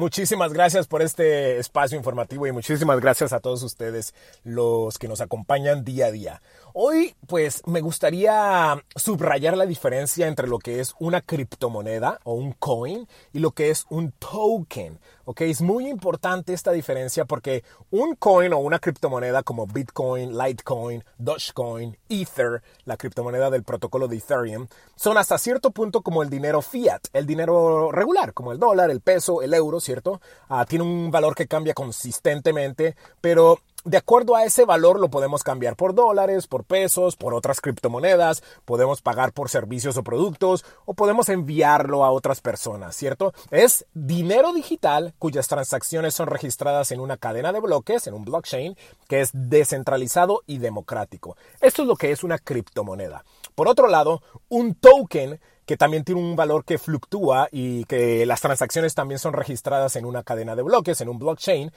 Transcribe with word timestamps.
Muchísimas 0.00 0.54
gracias 0.54 0.86
por 0.86 1.02
este 1.02 1.58
espacio 1.58 1.98
informativo 1.98 2.46
y 2.46 2.52
muchísimas 2.52 2.98
gracias 3.00 3.34
a 3.34 3.40
todos 3.40 3.62
ustedes 3.62 4.14
los 4.44 4.96
que 4.96 5.08
nos 5.08 5.20
acompañan 5.20 5.84
día 5.84 6.06
a 6.06 6.10
día. 6.10 6.42
Hoy 6.72 7.14
pues 7.26 7.60
me 7.66 7.82
gustaría 7.82 8.82
subrayar 8.96 9.58
la 9.58 9.66
diferencia 9.66 10.26
entre 10.26 10.48
lo 10.48 10.58
que 10.58 10.80
es 10.80 10.94
una 11.00 11.20
criptomoneda 11.20 12.18
o 12.24 12.32
un 12.32 12.52
coin 12.52 13.06
y 13.34 13.40
lo 13.40 13.50
que 13.50 13.68
es 13.68 13.84
un 13.90 14.12
token. 14.12 14.98
¿ok? 15.30 15.42
Es 15.42 15.60
muy 15.60 15.88
importante 15.88 16.52
esta 16.52 16.72
diferencia 16.72 17.24
porque 17.24 17.62
un 17.90 18.16
coin 18.16 18.52
o 18.52 18.58
una 18.58 18.80
criptomoneda 18.80 19.44
como 19.44 19.66
Bitcoin, 19.66 20.36
Litecoin, 20.36 21.04
Dogecoin, 21.18 21.96
Ether, 22.08 22.62
la 22.84 22.96
criptomoneda 22.96 23.48
del 23.48 23.62
protocolo 23.62 24.08
de 24.08 24.16
Ethereum, 24.16 24.66
son 24.96 25.18
hasta 25.18 25.38
cierto 25.38 25.70
punto 25.70 26.02
como 26.02 26.24
el 26.24 26.30
dinero 26.30 26.62
fiat, 26.62 27.02
el 27.12 27.26
dinero 27.26 27.92
regular, 27.92 28.34
como 28.34 28.50
el 28.50 28.58
dólar, 28.58 28.90
el 28.90 29.00
peso, 29.00 29.40
el 29.42 29.54
euro, 29.54 29.78
¿cierto? 29.90 30.20
Ah, 30.48 30.64
tiene 30.66 30.84
un 30.84 31.10
valor 31.10 31.34
que 31.34 31.48
cambia 31.48 31.74
consistentemente, 31.74 32.94
pero 33.20 33.58
de 33.84 33.96
acuerdo 33.96 34.36
a 34.36 34.44
ese 34.44 34.64
valor 34.64 35.00
lo 35.00 35.10
podemos 35.10 35.42
cambiar 35.42 35.74
por 35.74 35.96
dólares, 35.96 36.46
por 36.46 36.62
pesos, 36.62 37.16
por 37.16 37.34
otras 37.34 37.60
criptomonedas, 37.60 38.44
podemos 38.64 39.02
pagar 39.02 39.32
por 39.32 39.48
servicios 39.48 39.96
o 39.96 40.04
productos 40.04 40.64
o 40.84 40.94
podemos 40.94 41.28
enviarlo 41.28 42.04
a 42.04 42.12
otras 42.12 42.40
personas, 42.40 42.94
¿cierto? 42.94 43.32
Es 43.50 43.84
dinero 43.92 44.52
digital 44.52 45.12
cuyas 45.18 45.48
transacciones 45.48 46.14
son 46.14 46.28
registradas 46.28 46.92
en 46.92 47.00
una 47.00 47.16
cadena 47.16 47.52
de 47.52 47.58
bloques, 47.58 48.06
en 48.06 48.14
un 48.14 48.24
blockchain, 48.24 48.76
que 49.08 49.22
es 49.22 49.30
descentralizado 49.32 50.42
y 50.46 50.58
democrático. 50.58 51.36
Esto 51.60 51.82
es 51.82 51.88
lo 51.88 51.96
que 51.96 52.12
es 52.12 52.22
una 52.22 52.38
criptomoneda. 52.38 53.24
Por 53.56 53.66
otro 53.66 53.88
lado, 53.88 54.22
un 54.48 54.76
token 54.76 55.40
que 55.70 55.76
también 55.76 56.02
tiene 56.02 56.20
un 56.20 56.34
valor 56.34 56.64
que 56.64 56.78
fluctúa 56.78 57.46
y 57.52 57.84
que 57.84 58.26
las 58.26 58.40
transacciones 58.40 58.92
también 58.92 59.20
son 59.20 59.34
registradas 59.34 59.94
en 59.94 60.04
una 60.04 60.24
cadena 60.24 60.56
de 60.56 60.62
bloques, 60.62 61.00
en 61.00 61.08
un 61.08 61.16
blockchain, 61.16 61.70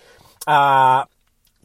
uh, 0.47 1.03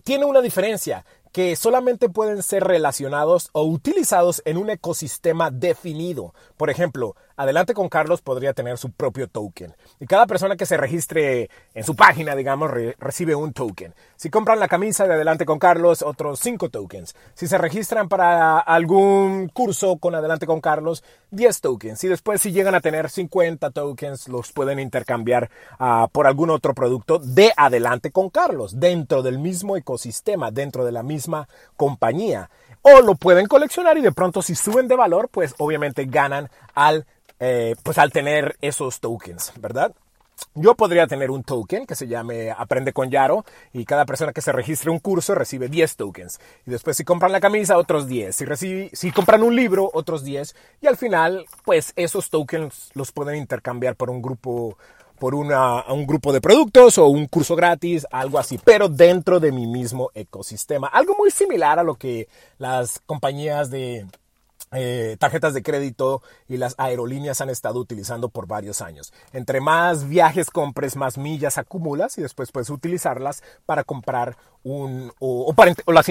tiene 0.04 0.26
una 0.26 0.42
diferencia 0.42 1.06
que 1.38 1.54
solamente 1.54 2.08
pueden 2.08 2.42
ser 2.42 2.64
relacionados 2.64 3.50
o 3.52 3.62
utilizados 3.62 4.42
en 4.44 4.56
un 4.56 4.70
ecosistema 4.70 5.52
definido. 5.52 6.34
Por 6.56 6.68
ejemplo, 6.68 7.14
Adelante 7.36 7.72
con 7.72 7.88
Carlos 7.88 8.20
podría 8.20 8.52
tener 8.52 8.78
su 8.78 8.90
propio 8.90 9.28
token. 9.28 9.76
Y 10.00 10.06
cada 10.06 10.26
persona 10.26 10.56
que 10.56 10.66
se 10.66 10.76
registre 10.76 11.48
en 11.72 11.84
su 11.84 11.94
página, 11.94 12.34
digamos, 12.34 12.72
recibe 12.98 13.36
un 13.36 13.52
token. 13.52 13.94
Si 14.16 14.28
compran 14.28 14.58
la 14.58 14.66
camisa 14.66 15.06
de 15.06 15.14
Adelante 15.14 15.46
con 15.46 15.60
Carlos, 15.60 16.02
otros 16.02 16.40
5 16.40 16.70
tokens. 16.70 17.14
Si 17.34 17.46
se 17.46 17.56
registran 17.56 18.08
para 18.08 18.58
algún 18.58 19.48
curso 19.50 19.98
con 19.98 20.16
Adelante 20.16 20.46
con 20.46 20.60
Carlos, 20.60 21.04
10 21.30 21.60
tokens. 21.60 22.02
Y 22.02 22.08
después 22.08 22.42
si 22.42 22.50
llegan 22.50 22.74
a 22.74 22.80
tener 22.80 23.08
50 23.08 23.70
tokens, 23.70 24.26
los 24.26 24.50
pueden 24.50 24.80
intercambiar 24.80 25.48
uh, 25.78 26.08
por 26.10 26.26
algún 26.26 26.50
otro 26.50 26.74
producto 26.74 27.20
de 27.20 27.52
Adelante 27.56 28.10
con 28.10 28.30
Carlos, 28.30 28.80
dentro 28.80 29.22
del 29.22 29.38
mismo 29.38 29.76
ecosistema, 29.76 30.50
dentro 30.50 30.84
de 30.84 30.90
la 30.90 31.04
misma 31.04 31.27
compañía. 31.76 32.50
O 32.82 33.00
lo 33.00 33.14
pueden 33.14 33.46
coleccionar 33.46 33.98
y 33.98 34.02
de 34.02 34.12
pronto 34.12 34.42
si 34.42 34.54
suben 34.54 34.88
de 34.88 34.96
valor, 34.96 35.28
pues 35.28 35.54
obviamente 35.58 36.06
ganan 36.06 36.48
al 36.74 37.06
eh, 37.40 37.76
pues 37.82 37.98
al 37.98 38.10
tener 38.10 38.56
esos 38.60 38.98
tokens, 39.00 39.52
¿verdad? 39.60 39.94
Yo 40.54 40.74
podría 40.74 41.06
tener 41.06 41.30
un 41.30 41.42
token 41.42 41.86
que 41.86 41.94
se 41.94 42.06
llame 42.06 42.50
Aprende 42.50 42.92
con 42.92 43.10
Yaro 43.10 43.44
y 43.72 43.84
cada 43.84 44.06
persona 44.06 44.32
que 44.32 44.40
se 44.40 44.52
registre 44.52 44.90
un 44.90 44.98
curso 44.98 45.34
recibe 45.34 45.68
10 45.68 45.96
tokens. 45.96 46.40
Y 46.66 46.70
después 46.70 46.96
si 46.96 47.04
compran 47.04 47.32
la 47.32 47.40
camisa, 47.40 47.78
otros 47.78 48.06
10. 48.06 48.34
Si, 48.34 48.90
si 48.92 49.12
compran 49.12 49.42
un 49.42 49.54
libro, 49.54 49.90
otros 49.92 50.24
10. 50.24 50.54
Y 50.80 50.86
al 50.86 50.96
final, 50.96 51.46
pues 51.64 51.92
esos 51.96 52.30
tokens 52.30 52.90
los 52.94 53.12
pueden 53.12 53.36
intercambiar 53.36 53.96
por 53.96 54.10
un 54.10 54.22
grupo 54.22 54.78
por 55.18 55.34
un 55.34 56.06
grupo 56.06 56.32
de 56.32 56.40
productos 56.40 56.98
o 56.98 57.06
un 57.06 57.26
curso 57.26 57.56
gratis, 57.56 58.06
algo 58.10 58.38
así, 58.38 58.58
pero 58.62 58.88
dentro 58.88 59.40
de 59.40 59.52
mi 59.52 59.66
mismo 59.66 60.10
ecosistema. 60.14 60.88
Algo 60.88 61.16
muy 61.16 61.30
similar 61.30 61.78
a 61.78 61.84
lo 61.84 61.96
que 61.96 62.28
las 62.58 63.00
compañías 63.06 63.70
de 63.70 64.06
eh, 64.70 65.16
tarjetas 65.18 65.54
de 65.54 65.62
crédito 65.62 66.22
y 66.46 66.58
las 66.58 66.74
aerolíneas 66.76 67.40
han 67.40 67.48
estado 67.48 67.80
utilizando 67.80 68.28
por 68.28 68.46
varios 68.46 68.82
años. 68.82 69.14
Entre 69.32 69.62
más 69.62 70.06
viajes 70.06 70.50
compres, 70.50 70.94
más 70.94 71.16
millas 71.16 71.56
acumulas 71.56 72.18
y 72.18 72.22
después 72.22 72.52
puedes 72.52 72.68
utilizarlas 72.68 73.42
para 73.64 73.82
comprar 73.82 74.36
un, 74.64 75.10
o, 75.20 75.54
las, 75.86 76.08